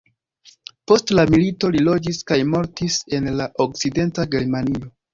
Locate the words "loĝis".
1.89-2.23